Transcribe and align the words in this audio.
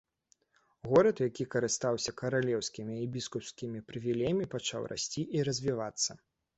Горад, 0.91 1.21
які 1.27 1.45
карыстаўся 1.57 2.15
каралеўскімі 2.23 2.99
і 3.05 3.07
біскупскімі 3.19 3.85
прывілеямі, 3.93 4.53
пачаў 4.59 4.81
расці 4.95 5.21
і 5.41 5.49
развівацца. 5.51 6.23